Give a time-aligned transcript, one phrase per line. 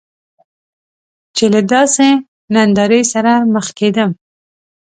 [1.35, 2.07] چې له داسې
[2.55, 4.09] نندارې سره مخ کیدم.